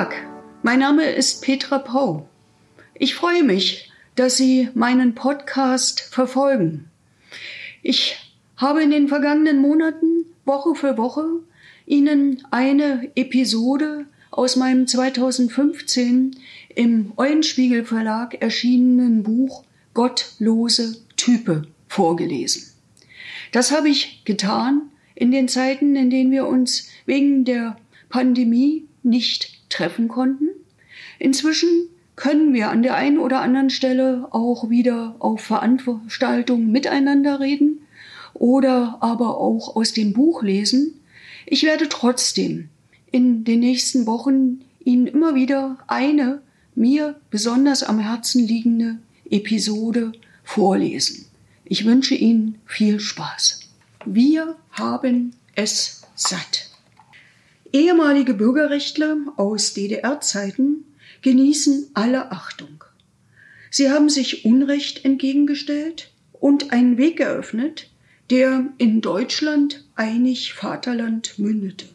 Tag, 0.00 0.14
mein 0.62 0.78
Name 0.78 1.04
ist 1.10 1.42
Petra 1.42 1.78
Pau. 1.78 2.26
Ich 2.94 3.14
freue 3.14 3.44
mich, 3.44 3.92
dass 4.14 4.38
Sie 4.38 4.70
meinen 4.72 5.14
Podcast 5.14 6.00
verfolgen. 6.00 6.88
Ich 7.82 8.16
habe 8.56 8.82
in 8.82 8.90
den 8.90 9.08
vergangenen 9.08 9.60
Monaten 9.60 10.24
Woche 10.46 10.74
für 10.74 10.96
Woche 10.96 11.26
Ihnen 11.84 12.42
eine 12.50 13.10
Episode 13.14 14.06
aus 14.30 14.56
meinem 14.56 14.86
2015 14.86 16.34
im 16.74 17.12
Eulenspiegel 17.18 17.84
Verlag 17.84 18.40
erschienenen 18.40 19.22
Buch 19.22 19.64
Gottlose 19.92 20.96
Type 21.16 21.64
vorgelesen. 21.88 22.72
Das 23.52 23.70
habe 23.70 23.90
ich 23.90 24.24
getan 24.24 24.80
in 25.14 25.30
den 25.30 25.46
Zeiten, 25.46 25.94
in 25.94 26.08
denen 26.08 26.30
wir 26.30 26.46
uns 26.46 26.88
wegen 27.04 27.44
der 27.44 27.76
Pandemie 28.08 28.86
nicht 29.02 29.59
treffen 29.70 30.08
konnten. 30.08 30.48
Inzwischen 31.18 31.68
können 32.16 32.52
wir 32.52 32.70
an 32.70 32.82
der 32.82 32.96
einen 32.96 33.18
oder 33.18 33.40
anderen 33.40 33.70
Stelle 33.70 34.28
auch 34.30 34.68
wieder 34.68 35.16
auf 35.20 35.40
Veranstaltungen 35.40 36.70
miteinander 36.70 37.40
reden 37.40 37.80
oder 38.34 38.98
aber 39.00 39.38
auch 39.38 39.74
aus 39.74 39.92
dem 39.92 40.12
Buch 40.12 40.42
lesen. 40.42 41.00
Ich 41.46 41.62
werde 41.62 41.88
trotzdem 41.88 42.68
in 43.10 43.44
den 43.44 43.60
nächsten 43.60 44.06
Wochen 44.06 44.60
Ihnen 44.84 45.06
immer 45.06 45.34
wieder 45.34 45.78
eine 45.86 46.42
mir 46.74 47.16
besonders 47.30 47.82
am 47.82 47.98
Herzen 47.98 48.46
liegende 48.46 48.98
Episode 49.28 50.12
vorlesen. 50.44 51.26
Ich 51.64 51.84
wünsche 51.84 52.14
Ihnen 52.14 52.58
viel 52.66 53.00
Spaß. 53.00 53.60
Wir 54.04 54.56
haben 54.72 55.32
es 55.54 56.02
satt. 56.14 56.69
Ehemalige 57.72 58.34
Bürgerrechtler 58.34 59.16
aus 59.36 59.74
DDR-Zeiten 59.74 60.84
genießen 61.22 61.90
alle 61.94 62.32
Achtung. 62.32 62.82
Sie 63.70 63.90
haben 63.90 64.08
sich 64.08 64.44
Unrecht 64.44 65.04
entgegengestellt 65.04 66.10
und 66.32 66.72
einen 66.72 66.98
Weg 66.98 67.20
eröffnet, 67.20 67.88
der 68.28 68.66
in 68.78 69.00
Deutschland 69.00 69.84
einig 69.94 70.52
Vaterland 70.52 71.38
mündete. 71.38 71.86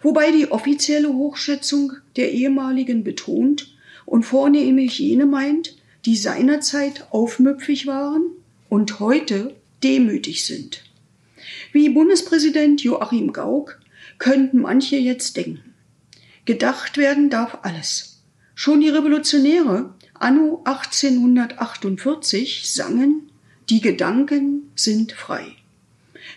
Wobei 0.00 0.30
die 0.30 0.50
offizielle 0.50 1.12
Hochschätzung 1.12 1.92
der 2.16 2.32
ehemaligen 2.32 3.04
betont 3.04 3.76
und 4.06 4.24
vornehmlich 4.24 4.98
jene 4.98 5.26
meint, 5.26 5.76
die 6.06 6.16
seinerzeit 6.16 7.08
aufmüpfig 7.10 7.86
waren 7.86 8.22
und 8.70 9.00
heute 9.00 9.54
demütig 9.82 10.46
sind. 10.46 10.82
Wie 11.72 11.90
Bundespräsident 11.90 12.82
Joachim 12.82 13.32
Gauck 13.34 13.77
könnten 14.18 14.60
manche 14.60 14.96
jetzt 14.96 15.36
denken. 15.36 15.74
Gedacht 16.44 16.96
werden 16.96 17.30
darf 17.30 17.58
alles. 17.62 18.22
Schon 18.54 18.80
die 18.80 18.88
Revolutionäre 18.88 19.94
anno 20.14 20.62
1848 20.64 22.70
sangen, 22.70 23.30
die 23.70 23.80
Gedanken 23.80 24.70
sind 24.74 25.12
frei. 25.12 25.54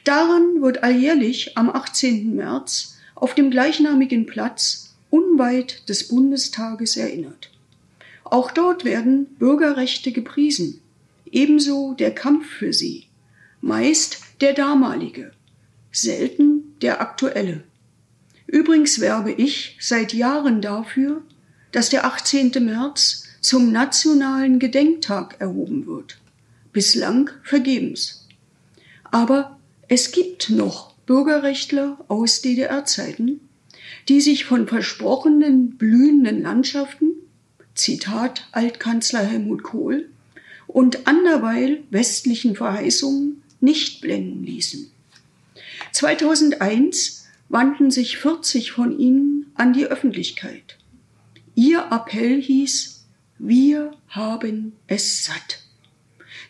Daran 0.03 0.61
wird 0.61 0.83
alljährlich 0.83 1.57
am 1.57 1.69
18. 1.69 2.35
März 2.35 2.97
auf 3.15 3.35
dem 3.35 3.51
gleichnamigen 3.51 4.25
Platz 4.25 4.95
unweit 5.09 5.87
des 5.89 6.07
Bundestages 6.07 6.97
erinnert. 6.97 7.51
Auch 8.23 8.51
dort 8.51 8.85
werden 8.85 9.25
Bürgerrechte 9.37 10.11
gepriesen, 10.11 10.81
ebenso 11.31 11.93
der 11.93 12.15
Kampf 12.15 12.47
für 12.47 12.73
sie, 12.73 13.05
meist 13.61 14.19
der 14.41 14.53
damalige, 14.53 15.31
selten 15.91 16.75
der 16.81 17.01
aktuelle. 17.01 17.63
Übrigens 18.51 18.99
werbe 18.99 19.31
ich 19.31 19.77
seit 19.79 20.13
Jahren 20.13 20.61
dafür, 20.61 21.23
dass 21.71 21.89
der 21.89 22.03
18. 22.05 22.51
März 22.59 23.23
zum 23.39 23.71
nationalen 23.71 24.59
Gedenktag 24.59 25.39
erhoben 25.39 25.85
wird. 25.87 26.19
Bislang 26.73 27.29
vergebens. 27.43 28.27
Aber 29.05 29.57
es 29.87 30.11
gibt 30.11 30.49
noch 30.49 30.91
Bürgerrechtler 31.05 31.97
aus 32.09 32.41
DDR-Zeiten, 32.41 33.39
die 34.09 34.19
sich 34.19 34.43
von 34.43 34.67
versprochenen 34.67 35.77
blühenden 35.77 36.41
Landschaften, 36.41 37.13
Zitat 37.73 38.49
Altkanzler 38.51 39.23
Helmut 39.23 39.63
Kohl, 39.63 40.09
und 40.67 41.07
anderweil 41.07 41.83
westlichen 41.89 42.57
Verheißungen 42.57 43.41
nicht 43.61 44.01
blenden 44.01 44.43
ließen. 44.43 44.91
2001 45.93 47.20
wandten 47.51 47.91
sich 47.91 48.17
40 48.17 48.71
von 48.71 48.97
ihnen 48.97 49.51
an 49.55 49.73
die 49.73 49.85
Öffentlichkeit. 49.85 50.77
Ihr 51.53 51.87
Appell 51.91 52.41
hieß, 52.41 53.05
wir 53.39 53.91
haben 54.07 54.71
es 54.87 55.25
satt. 55.25 55.65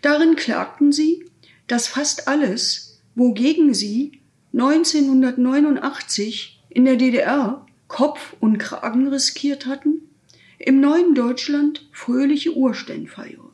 Darin 0.03 0.35
klagten 0.35 0.91
sie, 0.91 1.25
dass 1.65 1.87
fast 1.87 2.27
alles, 2.27 3.01
wogegen 3.15 3.73
sie 3.73 4.21
1989 4.53 6.61
in 6.69 6.85
der 6.85 6.97
DDR 6.97 7.65
Kopf 7.87 8.35
und 8.39 8.59
Kragen 8.59 9.07
riskiert 9.07 9.65
hatten, 9.65 10.03
im 10.59 10.79
neuen 10.79 11.15
Deutschland 11.15 11.89
fröhliche 11.91 12.55
Urstände 12.55 13.09
feiere. 13.09 13.49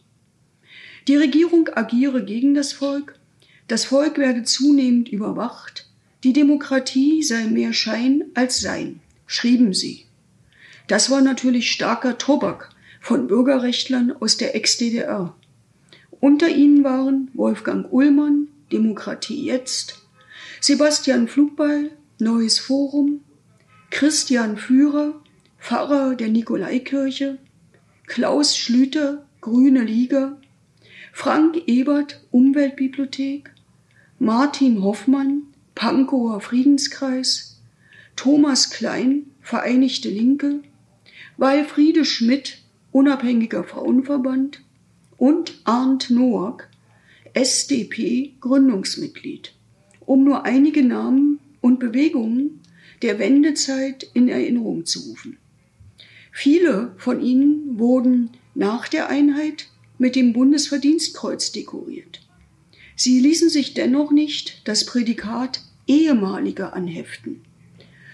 Die 1.07 1.15
Regierung 1.15 1.69
agiere 1.73 2.25
gegen 2.25 2.53
das 2.53 2.73
Volk, 2.73 3.17
das 3.69 3.85
Volk 3.85 4.17
werde 4.17 4.43
zunehmend 4.43 5.07
überwacht, 5.07 5.86
die 6.23 6.33
Demokratie 6.33 7.21
sei 7.21 7.45
mehr 7.45 7.73
Schein 7.73 8.23
als 8.33 8.59
Sein, 8.59 9.01
schrieben 9.27 9.73
sie. 9.73 10.05
Das 10.87 11.11
war 11.11 11.21
natürlich 11.21 11.71
starker 11.71 12.17
Tobak 12.17 12.69
von 13.01 13.27
Bürgerrechtlern 13.27 14.13
aus 14.19 14.37
der 14.37 14.55
Ex-DDR. 14.55 15.35
Unter 16.19 16.49
ihnen 16.49 16.83
waren 16.83 17.29
Wolfgang 17.33 17.91
Ullmann, 17.91 18.47
Demokratie 18.71 19.45
jetzt, 19.45 20.01
Sebastian 20.59 21.27
Flugball, 21.27 21.91
Neues 22.19 22.57
Forum, 22.57 23.21
Christian 23.91 24.57
Führer, 24.57 25.21
Pfarrer 25.59 26.15
der 26.15 26.29
Nikolaikirche, 26.29 27.37
Klaus 28.07 28.57
Schlüter, 28.57 29.25
Grüne 29.41 29.83
Liga, 29.83 30.37
Frank 31.13 31.61
Ebert, 31.67 32.21
Umweltbibliothek, 32.31 33.51
Martin 34.19 34.81
Hoffmann, 34.81 35.43
Pankower 35.77 36.41
Friedenskreis, 36.41 37.61
Thomas 38.15 38.71
Klein, 38.71 39.27
Vereinigte 39.41 40.09
Linke, 40.09 40.61
Walfriede 41.37 42.03
Schmidt, 42.03 42.57
Unabhängiger 42.91 43.63
Frauenverband 43.63 44.63
und 45.17 45.61
Arndt 45.65 46.09
Noack, 46.09 46.67
SDP 47.33 48.33
Gründungsmitglied, 48.41 49.53
um 49.99 50.23
nur 50.23 50.45
einige 50.45 50.83
Namen 50.83 51.39
und 51.61 51.79
Bewegungen 51.79 52.59
der 53.03 53.19
Wendezeit 53.19 54.09
in 54.15 54.29
Erinnerung 54.29 54.87
zu 54.87 55.11
rufen. 55.11 55.37
Viele 56.31 56.95
von 56.97 57.21
ihnen 57.21 57.77
wurden 57.77 58.31
nach 58.55 58.87
der 58.87 59.09
Einheit 59.09 59.67
mit 59.99 60.15
dem 60.15 60.33
Bundesverdienstkreuz 60.33 61.51
dekoriert. 61.51 62.21
Sie 62.95 63.19
ließen 63.19 63.51
sich 63.51 63.75
dennoch 63.75 64.11
nicht 64.11 64.67
das 64.67 64.83
Prädikat 64.83 65.61
ehemalige 65.87 66.73
anheften. 66.73 67.41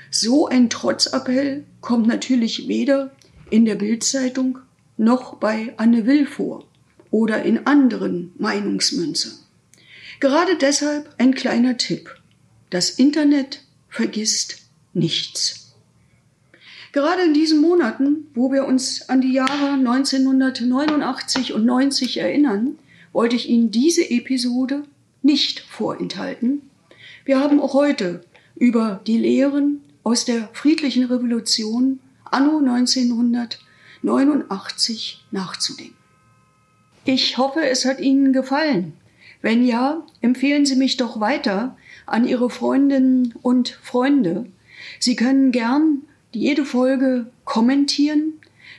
So 0.10 0.48
ein 0.48 0.70
Trotzappell 0.70 1.66
kommt 1.82 2.08
natürlich 2.08 2.68
weder 2.68 3.12
in 3.50 3.66
der 3.66 3.76
Bildzeitung 3.76 4.60
noch 4.98 5.36
bei 5.36 5.74
Anne 5.78 6.06
Will 6.06 6.26
vor 6.26 6.66
oder 7.12 7.44
in 7.44 7.66
anderen 7.66 8.32
Meinungsmünzern. 8.38 9.34
Gerade 10.20 10.56
deshalb 10.56 11.14
ein 11.18 11.36
kleiner 11.36 11.78
Tipp. 11.78 12.16
Das 12.70 12.92
Internet 12.92 13.62
vergisst 13.90 14.58
nichts. 14.94 15.74
Gerade 16.92 17.24
in 17.24 17.34
diesen 17.34 17.60
Monaten, 17.60 18.28
wo 18.36 18.52
wir 18.52 18.66
uns 18.66 19.10
an 19.10 19.20
die 19.20 19.34
Jahre 19.34 19.74
1989 19.74 21.54
und 21.54 21.66
90 21.66 22.18
erinnern, 22.18 22.78
wollte 23.12 23.36
ich 23.36 23.50
Ihnen 23.50 23.72
diese 23.72 24.10
Episode 24.10 24.84
nicht 25.24 25.60
vorenthalten, 25.60 26.62
wir 27.26 27.40
haben 27.40 27.60
auch 27.60 27.74
heute 27.74 28.24
über 28.56 29.02
die 29.08 29.18
Lehren 29.18 29.82
aus 30.04 30.26
der 30.26 30.50
friedlichen 30.54 31.06
Revolution 31.06 32.00
anno 32.30 32.60
1989 32.60 35.26
nachzudenken. 35.32 35.96
Ich 37.06 37.38
hoffe, 37.38 37.66
es 37.66 37.86
hat 37.86 38.00
Ihnen 38.00 38.34
gefallen. 38.34 38.94
Wenn 39.42 39.66
ja, 39.66 40.06
empfehlen 40.22 40.66
Sie 40.66 40.76
mich 40.76 40.98
doch 40.98 41.20
weiter 41.20 41.78
an 42.06 42.28
Ihre 42.28 42.50
Freundinnen 42.50 43.34
und 43.42 43.70
Freunde. 43.70 44.46
Sie 45.00 45.16
können 45.16 45.52
gern 45.52 46.04
jede 46.32 46.66
Folge 46.66 47.28
kommentieren, 47.46 48.34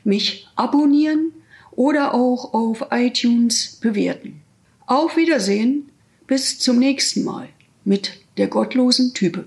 mich 0.05 0.49
abonnieren 0.57 1.33
oder 1.73 2.15
auch 2.15 2.55
auf 2.55 2.87
iTunes 2.91 3.79
bewerten. 3.81 4.41
Auf 4.87 5.17
Wiedersehen, 5.17 5.91
bis 6.27 6.59
zum 6.59 6.79
nächsten 6.79 7.25
Mal 7.25 7.49
mit 7.85 8.24
der 8.37 8.49
gottlosen 8.49 9.15
Type. 9.15 9.45